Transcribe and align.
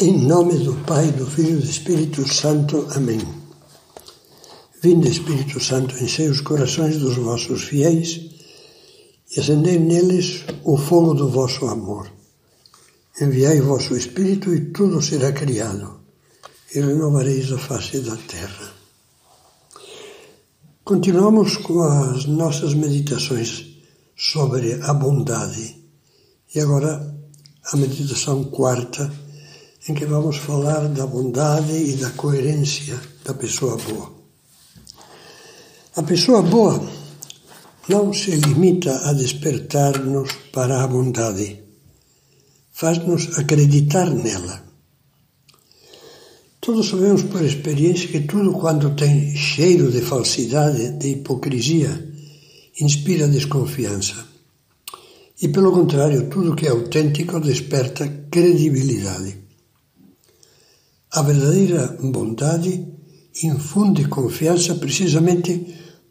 Em 0.00 0.16
nome 0.16 0.56
do 0.58 0.74
Pai, 0.84 1.10
do 1.10 1.26
Filho 1.26 1.58
e 1.58 1.62
do 1.62 1.68
Espírito 1.68 2.32
Santo. 2.32 2.86
Amém. 2.94 3.18
Vinde, 4.80 5.08
Espírito 5.08 5.58
Santo, 5.58 5.92
enchei 6.00 6.28
os 6.28 6.40
corações 6.40 6.98
dos 6.98 7.16
vossos 7.16 7.64
fiéis 7.64 8.20
e 9.34 9.40
acendei 9.40 9.76
neles 9.76 10.44
o 10.62 10.76
fogo 10.76 11.14
do 11.14 11.28
vosso 11.28 11.66
amor. 11.66 12.08
Enviai 13.20 13.60
vosso 13.60 13.96
Espírito 13.96 14.54
e 14.54 14.66
tudo 14.66 15.02
será 15.02 15.32
criado, 15.32 15.98
e 16.72 16.78
renovareis 16.78 17.50
a 17.50 17.58
face 17.58 17.98
da 17.98 18.16
terra. 18.16 18.72
Continuamos 20.84 21.56
com 21.56 21.82
as 21.82 22.24
nossas 22.24 22.72
meditações 22.72 23.66
sobre 24.16 24.74
a 24.80 24.94
bondade. 24.94 25.76
E 26.54 26.60
agora 26.60 27.18
a 27.72 27.76
meditação 27.76 28.44
quarta 28.44 29.26
em 29.88 29.94
que 29.94 30.04
vamos 30.04 30.36
falar 30.36 30.86
da 30.88 31.06
bondade 31.06 31.72
e 31.72 31.96
da 31.96 32.10
coerência 32.10 33.00
da 33.24 33.32
pessoa 33.32 33.76
boa. 33.78 34.12
A 35.96 36.02
pessoa 36.02 36.42
boa 36.42 36.78
não 37.88 38.12
se 38.12 38.32
limita 38.32 39.08
a 39.08 39.14
despertar-nos 39.14 40.30
para 40.52 40.84
a 40.84 40.86
bondade, 40.86 41.64
faz-nos 42.70 43.38
acreditar 43.38 44.10
nela. 44.10 44.62
Todos 46.60 46.90
sabemos 46.90 47.22
por 47.22 47.42
experiência 47.42 48.08
que 48.08 48.20
tudo 48.20 48.52
quanto 48.52 48.90
tem 48.90 49.34
cheiro 49.34 49.90
de 49.90 50.02
falsidade, 50.02 50.98
de 50.98 51.08
hipocrisia, 51.12 52.12
inspira 52.78 53.26
desconfiança. 53.26 54.26
E 55.40 55.48
pelo 55.48 55.72
contrário, 55.72 56.28
tudo 56.28 56.54
que 56.54 56.66
é 56.66 56.70
autêntico 56.70 57.40
desperta 57.40 58.06
credibilidade. 58.30 59.47
A 61.10 61.22
verdadeira 61.22 61.96
bondade 62.02 62.86
infunde 63.42 64.08
confiança 64.08 64.74
precisamente 64.74 65.52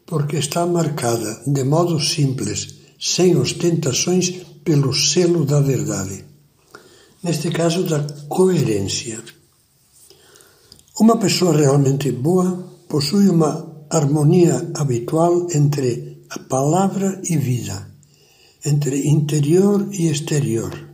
porque 0.04 0.38
está 0.38 0.66
marcada 0.66 1.42
de 1.46 1.62
modo 1.62 2.00
simples, 2.00 2.74
sem 2.98 3.36
ostentações, 3.36 4.46
pelo 4.64 4.92
selo 4.92 5.44
da 5.44 5.60
verdade. 5.60 6.24
Neste 7.22 7.50
caso, 7.50 7.84
da 7.84 8.00
coerência. 8.28 9.22
Uma 11.00 11.16
pessoa 11.16 11.56
realmente 11.56 12.10
boa 12.10 12.50
possui 12.88 13.28
uma 13.28 13.86
harmonia 13.88 14.70
habitual 14.74 15.46
entre 15.54 16.24
a 16.28 16.38
palavra 16.40 17.20
e 17.24 17.36
vida, 17.36 17.88
entre 18.64 19.08
interior 19.08 19.88
e 19.92 20.08
exterior 20.08 20.88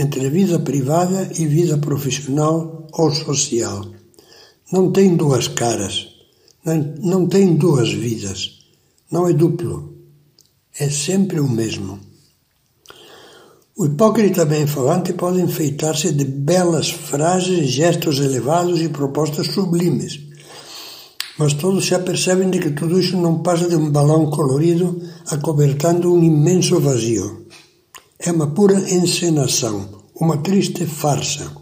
entre 0.00 0.30
vida 0.30 0.58
privada 0.58 1.30
e 1.38 1.46
vida 1.46 1.76
profissional 1.76 2.79
ou 2.92 3.10
social. 3.12 3.86
Não 4.72 4.92
tem 4.92 5.16
duas 5.16 5.48
caras, 5.48 6.08
não, 6.64 7.26
tem 7.26 7.56
duas 7.56 7.92
vidas, 7.92 8.58
não 9.10 9.26
é 9.26 9.32
duplo, 9.32 9.94
é 10.78 10.88
sempre 10.88 11.40
o 11.40 11.48
mesmo. 11.48 11.98
O 13.76 13.86
hipócrita 13.86 14.44
bem-falante 14.44 15.14
pode 15.14 15.40
enfeitar-se 15.40 16.12
de 16.12 16.24
belas 16.24 16.90
frases, 16.90 17.68
gestos 17.68 18.18
elevados 18.18 18.80
e 18.80 18.90
propostas 18.90 19.46
sublimes, 19.46 20.20
mas 21.38 21.54
todos 21.54 21.86
se 21.86 21.94
apercebem 21.94 22.50
de 22.50 22.58
que 22.58 22.70
tudo 22.70 23.00
isso 23.00 23.16
não 23.16 23.42
passa 23.42 23.66
de 23.66 23.74
um 23.74 23.90
balão 23.90 24.30
colorido 24.30 25.00
acobertando 25.30 26.12
um 26.12 26.22
imenso 26.22 26.78
vazio. 26.78 27.46
É 28.18 28.30
uma 28.30 28.48
pura 28.48 28.78
encenação, 28.92 30.02
uma 30.14 30.36
triste 30.36 30.84
farsa. 30.84 31.59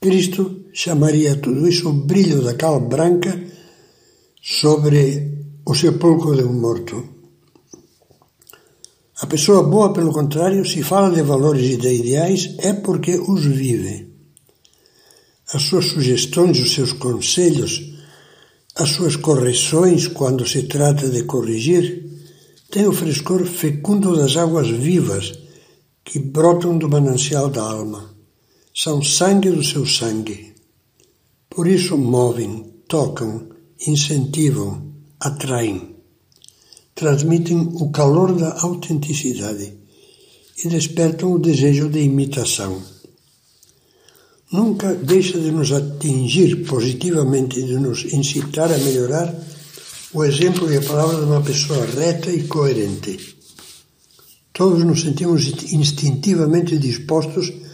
Cristo 0.00 0.66
chamaria 0.72 1.34
tudo 1.36 1.66
isso 1.68 1.88
o 1.88 1.92
brilho 1.92 2.40
da 2.42 2.54
cal 2.54 2.80
branca 2.80 3.36
sobre 4.40 5.02
o 5.66 5.74
sepulcro 5.74 6.36
de 6.36 6.44
um 6.44 6.52
morto. 6.52 7.18
A 9.20 9.26
pessoa 9.26 9.64
boa, 9.64 9.92
pelo 9.92 10.12
contrário, 10.12 10.64
se 10.64 10.84
fala 10.84 11.10
de 11.10 11.22
valores 11.22 11.68
e 11.68 11.76
de 11.76 11.88
ideais, 11.88 12.54
é 12.58 12.72
porque 12.72 13.18
os 13.18 13.44
vive. 13.44 14.06
As 15.52 15.62
suas 15.62 15.86
sugestões, 15.86 16.60
os 16.60 16.72
seus 16.72 16.92
conselhos, 16.92 17.94
as 18.76 18.90
suas 18.90 19.16
correções, 19.16 20.06
quando 20.06 20.46
se 20.46 20.62
trata 20.64 21.08
de 21.08 21.24
corrigir, 21.24 22.06
tem 22.70 22.86
o 22.86 22.92
frescor 22.92 23.44
fecundo 23.44 24.16
das 24.16 24.36
águas 24.36 24.68
vivas 24.68 25.36
que 26.04 26.20
brotam 26.20 26.78
do 26.78 26.88
manancial 26.88 27.50
da 27.50 27.62
alma. 27.62 28.17
São 28.80 29.02
sangue 29.02 29.50
do 29.50 29.64
seu 29.64 29.84
sangue. 29.84 30.54
Por 31.50 31.66
isso 31.66 31.98
movem, 31.98 32.74
tocam, 32.86 33.48
incentivam, 33.84 34.92
atraem. 35.18 35.96
Transmitem 36.94 37.58
o 37.58 37.90
calor 37.90 38.36
da 38.36 38.60
autenticidade 38.60 39.72
e 40.64 40.68
despertam 40.68 41.32
o 41.32 41.40
desejo 41.40 41.88
de 41.88 41.98
imitação. 41.98 42.80
Nunca 44.52 44.94
deixa 44.94 45.40
de 45.40 45.50
nos 45.50 45.72
atingir 45.72 46.64
positivamente, 46.64 47.60
de 47.60 47.74
nos 47.80 48.04
incitar 48.04 48.72
a 48.72 48.78
melhorar 48.78 49.34
o 50.14 50.22
exemplo 50.22 50.72
e 50.72 50.76
a 50.76 50.82
palavra 50.82 51.16
de 51.16 51.24
uma 51.24 51.42
pessoa 51.42 51.84
reta 51.84 52.30
e 52.30 52.46
coerente. 52.46 53.38
Todos 54.52 54.84
nos 54.84 55.00
sentimos 55.00 55.48
instintivamente 55.72 56.78
dispostos 56.78 57.50
a 57.50 57.67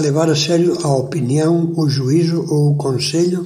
levar 0.00 0.30
a 0.30 0.36
sério 0.36 0.78
a 0.82 0.88
opinião, 0.88 1.72
o 1.76 1.88
juízo 1.88 2.44
ou 2.48 2.72
o 2.72 2.76
conselho 2.76 3.44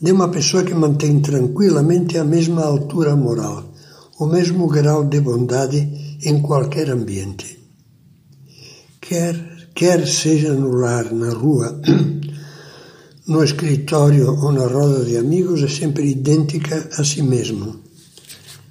de 0.00 0.12
uma 0.12 0.28
pessoa 0.28 0.62
que 0.62 0.74
mantém 0.74 1.20
tranquilamente 1.20 2.18
a 2.18 2.24
mesma 2.24 2.62
altura 2.64 3.16
moral, 3.16 3.64
o 4.18 4.26
mesmo 4.26 4.66
grau 4.68 5.04
de 5.04 5.20
bondade 5.20 6.18
em 6.22 6.42
qualquer 6.42 6.90
ambiente. 6.90 7.58
Quer, 9.00 9.68
quer 9.74 10.06
seja 10.06 10.52
no 10.52 10.70
lar, 10.70 11.12
na 11.12 11.32
rua, 11.32 11.80
no 13.26 13.42
escritório 13.42 14.28
ou 14.28 14.52
na 14.52 14.66
roda 14.66 15.04
de 15.04 15.16
amigos, 15.16 15.62
é 15.62 15.68
sempre 15.68 16.10
idêntica 16.10 16.90
a 16.98 17.02
si 17.02 17.22
mesmo. 17.22 17.80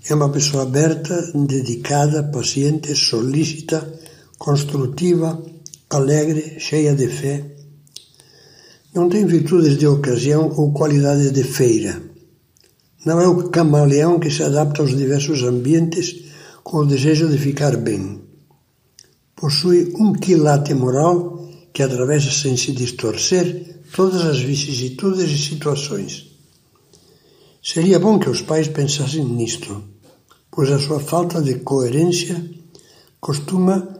É 0.08 0.14
uma 0.14 0.30
pessoa 0.30 0.64
aberta, 0.64 1.32
dedicada, 1.34 2.24
paciente, 2.24 2.94
solícita, 2.96 3.92
construtiva, 4.38 5.42
alegre, 5.96 6.60
cheia 6.60 6.94
de 6.94 7.08
fé. 7.08 7.44
Não 8.94 9.10
tem 9.10 9.26
virtudes 9.26 9.78
de 9.78 9.88
ocasião 9.88 10.54
ou 10.56 10.72
qualidades 10.72 11.32
de 11.32 11.44
feira. 11.44 12.02
Não 13.06 13.20
é 13.20 13.28
o 13.28 13.50
camaleão 13.50 14.20
que 14.20 14.32
se 14.32 14.44
adapta 14.44 14.82
aos 14.82 14.96
diversos 14.96 15.44
ambientes 15.44 16.26
com 16.64 16.78
o 16.78 16.86
desejo 16.86 17.30
de 17.30 17.38
ficar 17.38 17.78
bem. 17.78 18.22
Possui 19.36 19.94
um 20.00 20.14
quilate 20.14 20.74
moral 20.74 21.48
que 21.74 21.84
atravessa 21.84 22.32
sem 22.32 22.56
se 22.56 22.72
distorcer 22.72 23.82
todas 23.94 24.22
as 24.26 24.40
vicissitudes 24.40 25.30
e 25.30 25.38
situações. 25.38 26.32
Seria 27.62 28.00
bom 28.00 28.18
que 28.18 28.30
os 28.30 28.42
pais 28.42 28.68
pensassem 28.68 29.26
nisto, 29.26 29.84
pois 30.50 30.72
a 30.72 30.80
sua 30.80 31.00
falta 31.00 31.42
de 31.42 31.56
coerência 31.60 32.44
costuma 33.20 33.96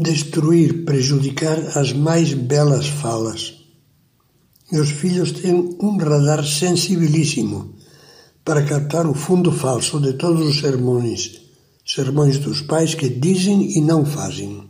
destruir, 0.00 0.84
prejudicar 0.84 1.58
as 1.78 1.92
mais 1.92 2.32
belas 2.34 2.86
falas. 2.86 3.54
Meus 4.70 4.90
filhos 4.90 5.32
têm 5.32 5.76
um 5.80 5.96
radar 5.96 6.44
sensibilíssimo 6.44 7.74
para 8.44 8.64
captar 8.64 9.06
o 9.06 9.14
fundo 9.14 9.50
falso 9.50 10.00
de 10.00 10.12
todos 10.14 10.46
os 10.46 10.60
sermões, 10.60 11.40
sermões 11.86 12.38
dos 12.38 12.62
pais 12.62 12.94
que 12.94 13.08
dizem 13.08 13.76
e 13.76 13.80
não 13.80 14.04
fazem. 14.04 14.68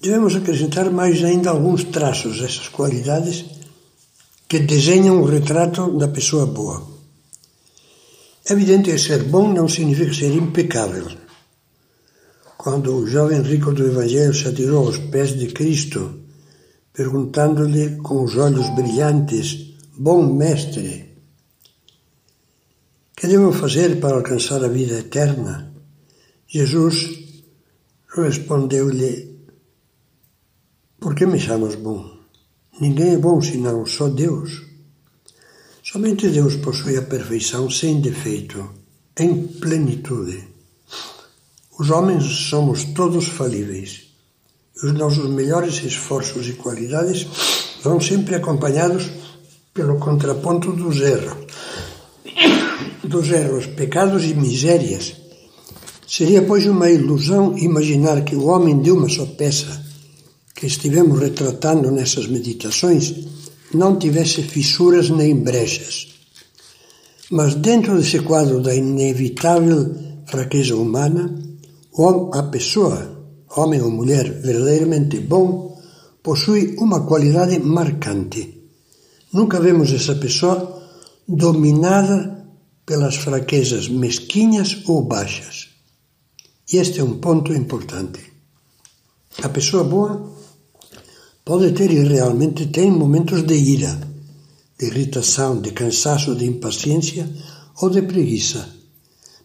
Devemos 0.00 0.36
acrescentar 0.36 0.90
mais 0.90 1.24
ainda 1.24 1.50
alguns 1.50 1.84
traços 1.84 2.38
dessas 2.38 2.68
qualidades 2.68 3.44
que 4.48 4.58
desenham 4.58 5.20
o 5.20 5.24
retrato 5.24 5.96
da 5.96 6.08
pessoa 6.08 6.46
boa. 6.46 6.86
É 8.46 8.52
evidente 8.52 8.90
que 8.90 8.98
ser 8.98 9.22
bom 9.24 9.50
não 9.50 9.66
significa 9.66 10.12
ser 10.12 10.34
impecável. 10.34 11.23
Quando 12.64 12.96
o 12.96 13.06
jovem 13.06 13.42
rico 13.42 13.74
do 13.74 13.84
Evangelho 13.84 14.32
se 14.32 14.48
atirou 14.48 14.86
aos 14.86 14.96
pés 14.96 15.38
de 15.38 15.48
Cristo, 15.48 16.00
perguntando-lhe 16.94 17.96
com 17.96 18.24
os 18.24 18.38
olhos 18.38 18.74
brilhantes: 18.74 19.74
Bom 19.98 20.32
mestre, 20.32 21.20
que 23.14 23.26
devo 23.26 23.52
fazer 23.52 24.00
para 24.00 24.16
alcançar 24.16 24.64
a 24.64 24.68
vida 24.68 25.00
eterna? 25.00 25.74
Jesus 26.48 26.96
respondeu-lhe: 28.16 29.12
Por 30.98 31.14
que 31.14 31.26
me 31.26 31.38
chamas 31.38 31.74
bom? 31.74 32.16
Ninguém 32.80 33.10
é 33.12 33.18
bom 33.18 33.42
senão 33.42 33.84
só 33.84 34.08
Deus. 34.08 34.62
Somente 35.82 36.30
Deus 36.30 36.56
possui 36.56 36.96
a 36.96 37.02
perfeição 37.02 37.68
sem 37.68 38.00
defeito, 38.00 38.72
em 39.18 39.48
plenitude. 39.48 40.53
Os 41.76 41.90
homens 41.90 42.24
somos 42.48 42.84
todos 42.84 43.26
falíveis. 43.26 44.04
Os 44.82 44.92
nossos 44.92 45.28
melhores 45.28 45.82
esforços 45.82 46.48
e 46.48 46.52
qualidades 46.52 47.26
vão 47.82 48.00
sempre 48.00 48.36
acompanhados 48.36 49.10
pelo 49.72 49.98
contraponto 49.98 50.70
dos 50.70 51.00
erros, 51.00 51.46
dos 53.02 53.28
erros, 53.28 53.66
pecados 53.66 54.24
e 54.24 54.34
misérias. 54.34 55.16
Seria, 56.06 56.42
pois, 56.42 56.64
uma 56.66 56.88
ilusão 56.88 57.58
imaginar 57.58 58.22
que 58.22 58.36
o 58.36 58.46
homem 58.46 58.80
de 58.80 58.92
uma 58.92 59.08
só 59.08 59.26
peça 59.26 59.84
que 60.54 60.66
estivemos 60.66 61.18
retratando 61.18 61.90
nessas 61.90 62.28
meditações 62.28 63.14
não 63.72 63.98
tivesse 63.98 64.42
fissuras 64.42 65.10
nem 65.10 65.34
brechas. 65.34 66.14
Mas 67.30 67.56
dentro 67.56 67.96
desse 67.96 68.20
quadro 68.20 68.60
da 68.62 68.72
inevitável 68.72 69.92
fraqueza 70.26 70.76
humana, 70.76 71.34
a 72.32 72.42
pessoa, 72.44 73.46
homem 73.56 73.80
ou 73.80 73.90
mulher 73.90 74.40
verdadeiramente 74.40 75.20
bom, 75.20 75.80
possui 76.22 76.74
uma 76.78 77.06
qualidade 77.06 77.58
marcante. 77.60 78.68
Nunca 79.32 79.60
vemos 79.60 79.92
essa 79.92 80.16
pessoa 80.16 80.82
dominada 81.26 82.46
pelas 82.84 83.16
fraquezas 83.16 83.88
mesquinhas 83.88 84.82
ou 84.86 85.02
baixas. 85.02 85.68
E 86.72 86.78
este 86.78 86.98
é 86.98 87.04
um 87.04 87.18
ponto 87.18 87.52
importante. 87.54 88.20
A 89.42 89.48
pessoa 89.48 89.84
boa 89.84 90.32
pode 91.44 91.72
ter 91.72 91.90
e 91.92 92.02
realmente 92.02 92.66
tem 92.66 92.90
momentos 92.90 93.44
de 93.44 93.54
ira, 93.54 94.00
de 94.78 94.86
irritação, 94.86 95.60
de 95.60 95.70
cansaço, 95.70 96.34
de 96.34 96.46
impaciência 96.46 97.28
ou 97.80 97.90
de 97.90 98.02
preguiça, 98.02 98.73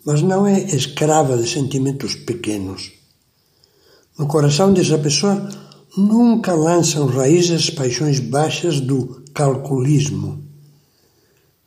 mas 0.10 0.24
não 0.24 0.48
é 0.48 0.60
escrava 0.60 1.38
de 1.38 1.48
sentimentos 1.48 2.16
pequenos. 2.16 2.92
No 4.18 4.26
coração 4.26 4.74
dessa 4.74 4.98
pessoa 4.98 5.48
nunca 5.96 6.56
lançam 6.56 7.06
raízes 7.06 7.70
paixões 7.70 8.20
baixas 8.20 8.82
do 8.82 9.24
calculismo. 9.36 10.44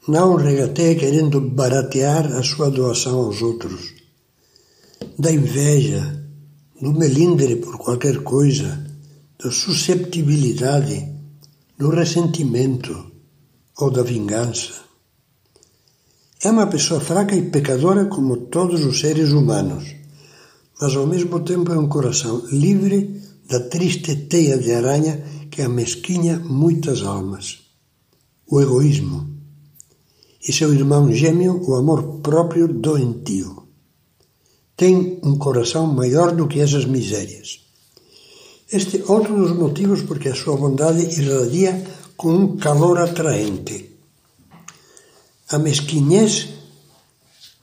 Não 0.09 0.35
regateia 0.35 0.97
querendo 0.97 1.41
baratear 1.41 2.33
a 2.33 2.43
sua 2.43 2.69
doação 2.69 3.21
aos 3.21 3.41
outros. 3.43 3.95
Da 5.17 5.31
inveja, 5.31 6.27
do 6.81 6.93
melindre 6.93 7.55
por 7.55 7.79
qualquer 7.79 8.25
coisa, 8.25 8.85
da 9.39 9.53
susceptibilidade, 9.53 11.09
do 11.79 11.91
ressentimento 11.91 13.13
ou 13.79 13.89
da 13.89 14.03
vingança. 14.03 14.82
É 16.45 16.51
uma 16.51 16.67
pessoa 16.67 17.01
fraca 17.01 17.37
e 17.37 17.51
pecadora 17.51 18.07
como 18.07 18.37
todos 18.37 18.85
os 18.85 18.99
seres 18.99 19.31
humanos, 19.31 19.85
mas 20.81 20.97
ao 20.97 21.07
mesmo 21.07 21.39
tempo 21.39 21.71
é 21.71 21.79
um 21.79 21.89
coração 21.89 22.43
livre 22.51 23.23
da 23.49 23.61
triste 23.61 24.17
teia 24.27 24.59
de 24.59 24.73
aranha 24.73 25.23
que 25.49 25.63
amesquinha 25.63 26.41
muitas 26.41 27.03
almas. 27.03 27.61
O 28.45 28.61
egoísmo. 28.61 29.31
E 30.43 30.53
seu 30.53 30.75
irmão 30.75 31.13
gêmeo, 31.13 31.63
o 31.65 31.77
amor 31.77 32.21
próprio 32.21 32.67
doentio. 32.67 33.69
Tem 34.77 35.21
um 35.23 35.39
coração 35.39 35.87
maior 35.87 36.35
do 36.35 36.49
que 36.49 36.59
essas 36.59 36.85
misérias. 36.87 37.61
Este 38.73 39.01
é 39.01 39.05
outro 39.07 39.37
dos 39.37 39.57
motivos 39.57 40.03
porque 40.03 40.31
a 40.31 40.35
sua 40.35 40.57
bondade 40.57 41.03
irradia 41.21 41.85
com 42.17 42.35
um 42.35 42.57
calor 42.57 42.99
atraente. 42.99 43.92
A 45.53 45.59
mesquinhez 45.59 46.49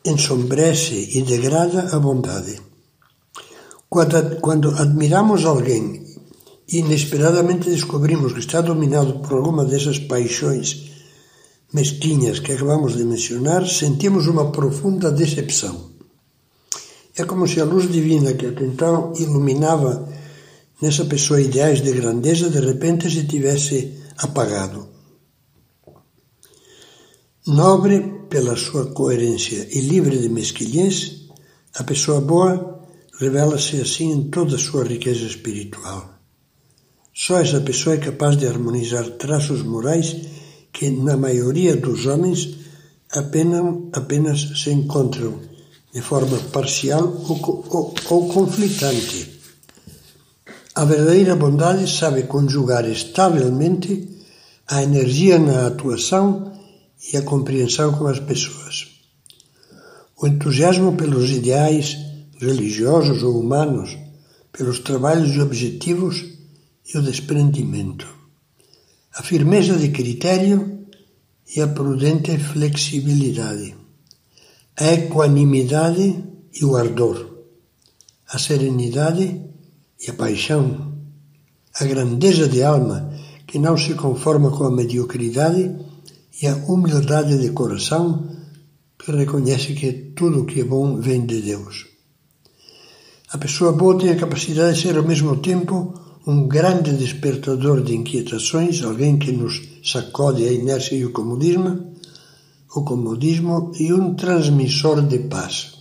ensombrece 0.06 1.18
e 1.18 1.24
degrada 1.24 1.90
a 1.96 2.00
bondade. 2.00 2.62
Quando, 3.90 4.70
admiramos 4.84 5.44
alguém 5.44 6.06
e 6.72 6.78
inesperadamente 6.78 7.68
descobrimos 7.68 8.34
que 8.34 8.42
está 8.42 8.62
dominado 8.62 9.20
por 9.22 9.34
alguma 9.34 9.66
dessas 9.66 9.98
paixões 9.98 10.92
mesquinhas 11.74 12.40
que 12.40 12.52
acabamos 12.52 12.96
de 12.96 13.04
mencionar, 13.04 13.68
sentimos 13.68 14.28
uma 14.28 14.52
profunda 14.52 15.12
decepção. 15.12 15.90
É 17.16 17.26
como 17.26 17.48
se 17.48 17.60
a 17.60 17.66
luz 17.66 17.92
divina 17.92 18.36
que 18.36 18.46
até 18.46 18.66
então 18.66 19.14
iluminava 19.18 20.08
nessa 20.80 21.06
pessoa 21.06 21.42
ideais 21.42 21.82
de 21.82 21.92
grandeza, 21.92 22.52
de 22.52 22.60
repente 22.60 23.10
se 23.10 23.26
tivesse 23.26 23.98
apagado. 24.18 24.89
Nobre 27.48 28.28
pela 28.30 28.56
sua 28.56 28.88
coerência 28.88 29.68
e 29.72 29.80
livre 29.82 30.18
de 30.18 30.30
mesquinhez, 30.30 31.28
a 31.76 31.84
pessoa 31.84 32.22
boa 32.22 32.82
revela-se 33.20 33.82
assim 33.82 34.12
em 34.12 34.30
toda 34.30 34.56
a 34.56 34.60
sua 34.60 34.84
riqueza 34.84 35.26
espiritual. 35.26 36.14
Só 37.14 37.40
essa 37.40 37.60
pessoa 37.62 37.96
é 37.96 38.00
capaz 38.00 38.38
de 38.38 38.48
harmonizar 38.48 39.10
traços 39.12 39.64
morais 39.64 40.16
que, 40.72 40.90
na 40.90 41.18
maioria 41.18 41.76
dos 41.76 42.06
homens, 42.06 42.56
apenas, 43.12 43.76
apenas 43.94 44.40
se 44.62 44.72
encontram 44.72 45.40
de 45.94 46.02
forma 46.02 46.38
parcial 46.52 47.04
ou, 47.28 47.66
ou, 47.70 47.96
ou 48.10 48.28
conflitante 48.30 49.40
a 50.80 50.86
verdadeira 50.86 51.36
bondade 51.36 51.90
sabe 51.90 52.24
conjugar 52.24 52.86
estavelmente 52.88 54.08
a 54.66 54.82
energia 54.82 55.38
na 55.38 55.68
atuação 55.68 56.54
e 57.12 57.18
a 57.18 57.22
compreensão 57.22 57.94
com 57.94 58.08
as 58.08 58.20
pessoas. 58.20 58.88
O 60.22 60.28
entusiasmo 60.28 60.96
pelos 60.96 61.30
ideais 61.30 61.98
religiosos 62.40 63.24
ou 63.24 63.40
humanos, 63.40 63.98
pelos 64.52 64.80
trabalhos 64.80 65.38
objetivos 65.38 66.26
e 66.94 66.98
o 66.98 67.02
desprendimento. 67.02 68.08
A 69.16 69.24
firmeza 69.24 69.78
de 69.78 69.90
critério 69.90 70.86
e 71.56 71.62
a 71.62 71.68
prudente 71.68 72.38
flexibilidade. 72.38 73.76
A 74.78 74.94
equanimidade 74.94 76.24
e 76.54 76.66
o 76.66 76.76
ardor. 76.76 77.28
A 78.28 78.38
serenidade 78.38 79.42
e 80.00 80.10
a 80.10 80.14
paixão, 80.14 80.94
a 81.80 81.84
grandeza 81.86 82.48
de 82.48 82.64
alma 82.64 83.14
que 83.48 83.58
não 83.58 83.76
se 83.78 83.96
conforma 83.96 84.52
com 84.52 84.64
a 84.66 84.72
mediocridade 84.72 85.76
e 86.42 86.48
a 86.48 86.56
humildade 86.56 87.38
de 87.38 87.52
coração 87.52 88.28
que 88.98 89.12
reconhece 89.12 89.74
que 89.74 89.92
tudo 90.16 90.42
o 90.42 90.46
que 90.46 90.62
é 90.62 90.64
bom 90.64 91.00
vem 91.00 91.26
de 91.26 91.42
Deus. 91.42 91.88
A 93.32 93.38
pessoa 93.38 93.72
boa 93.72 93.98
tem 93.98 94.10
a 94.12 94.16
capacidade 94.16 94.76
de 94.76 94.82
ser 94.82 94.98
ao 94.98 95.04
mesmo 95.04 95.38
tempo 95.38 95.94
um 96.26 96.48
grande 96.48 96.94
despertador 96.94 97.82
de 97.82 97.96
inquietações, 97.96 98.84
alguém 98.84 99.18
que 99.18 99.32
nos 99.32 99.62
sacode 99.84 100.44
a 100.44 100.52
inércia 100.52 100.96
e 100.96 101.06
o 101.06 101.12
comodismo, 101.12 101.94
o 102.76 102.84
comodismo 102.84 103.72
e 103.80 103.94
um 103.94 104.16
transmissor 104.16 105.02
de 105.02 105.20
paz. 105.20 105.74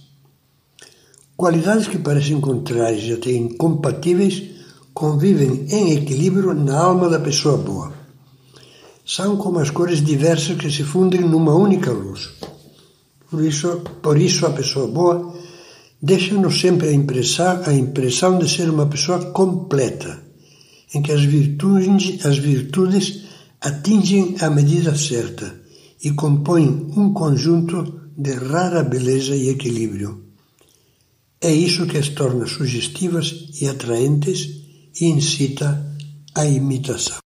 Qualidades 1.37 1.87
que 1.87 1.99
parecem 1.99 2.41
contrárias 2.41 3.05
e 3.05 3.13
até 3.13 3.33
incompatíveis 3.33 4.43
convivem 4.93 5.67
em 5.71 5.93
equilíbrio 5.93 6.53
na 6.55 6.79
alma 6.79 7.09
da 7.09 7.21
pessoa 7.21 7.57
boa. 7.57 7.98
São 9.09 9.39
como 9.39 9.59
as 9.59 9.71
cores 9.71 10.05
diversas 10.05 10.59
que 10.59 10.71
se 10.71 10.85
fundem 10.85 11.23
numa 11.23 11.55
única 11.55 11.91
luz. 11.91 12.29
Por 13.31 13.43
isso, 13.43 13.81
por 14.03 14.21
isso 14.21 14.45
a 14.45 14.51
pessoa 14.51 14.87
boa 14.87 15.35
deixa-nos 16.01 16.61
sempre 16.61 16.89
a 16.89 16.93
impressão, 16.93 17.63
a 17.65 17.73
impressão 17.73 18.39
de 18.39 18.47
ser 18.47 18.69
uma 18.69 18.85
pessoa 18.85 19.33
completa, 19.33 20.23
em 20.95 21.01
que 21.01 21.11
as 21.11 21.25
virtudes, 21.25 22.27
as 22.27 22.37
virtudes 22.37 23.23
atingem 23.63 24.37
a 24.43 24.51
medida 24.51 24.95
certa 24.95 25.59
e 26.05 26.11
compõem 26.11 26.93
um 26.95 27.15
conjunto 27.15 28.11
de 28.15 28.35
rara 28.35 28.85
beleza 28.85 29.35
e 29.35 29.49
equilíbrio. 29.49 30.23
É 31.41 31.51
isso 31.51 31.87
que 31.87 31.97
as 31.97 32.11
torna 32.11 32.47
sugestivas 32.47 33.53
e 33.59 33.67
atraentes 33.67 34.51
e 35.01 35.07
incita 35.07 35.97
à 36.35 36.45
imitação. 36.45 37.28